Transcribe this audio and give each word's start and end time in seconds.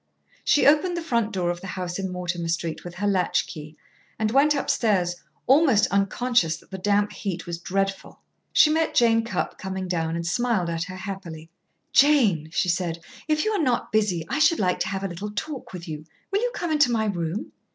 She 0.43 0.65
opened 0.65 0.97
the 0.97 1.01
front 1.03 1.31
door 1.31 1.51
of 1.51 1.61
the 1.61 1.67
house 1.67 1.99
in 1.99 2.11
Mortimer 2.11 2.47
Street 2.47 2.83
with 2.83 2.95
her 2.95 3.05
latch 3.05 3.45
key, 3.45 3.77
and 4.17 4.31
went 4.31 4.55
upstairs, 4.55 5.15
almost 5.45 5.85
unconscious 5.91 6.57
that 6.57 6.71
the 6.71 6.79
damp 6.79 7.11
heat 7.13 7.45
was 7.45 7.59
dreadful. 7.59 8.19
She 8.51 8.71
met 8.71 8.95
Jane 8.95 9.23
Cupp 9.23 9.59
coming 9.59 9.87
down, 9.87 10.15
and 10.15 10.25
smiled 10.25 10.71
at 10.71 10.85
her 10.85 10.95
happily. 10.95 11.51
"Jane," 11.93 12.49
she 12.51 12.67
said, 12.67 12.97
"if 13.27 13.45
you 13.45 13.51
are 13.51 13.61
not 13.61 13.91
busy, 13.91 14.25
I 14.27 14.39
should 14.39 14.57
like 14.57 14.79
to 14.79 14.87
have 14.89 15.03
a 15.03 15.07
little 15.07 15.29
talk 15.29 15.71
with 15.71 15.87
you. 15.87 16.05
Will 16.31 16.41
you 16.41 16.49
come 16.55 16.71
into 16.71 16.89
my 16.91 17.05
room?" 17.05 17.51